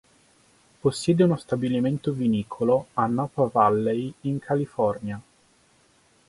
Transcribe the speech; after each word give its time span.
Possiede 0.81 1.21
uno 1.25 1.37
stabilimento 1.37 2.11
vinicolo 2.11 2.87
a 2.95 3.05
Napa 3.05 3.43
Valley 3.53 4.11
in 4.21 4.39
California. 4.39 5.21